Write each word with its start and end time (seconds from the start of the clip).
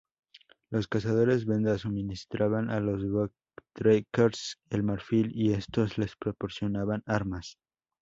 Los 0.71 0.87
cazadores 0.87 1.45
venda 1.45 1.77
suministraban 1.77 2.71
a 2.71 2.79
los 2.79 3.03
voortrekkers 3.07 4.57
el 4.71 4.81
marfil, 4.81 5.31
y 5.35 5.53
estos 5.53 5.99
les 5.99 6.15
proporcionaban 6.15 7.03
armas. 7.05 7.59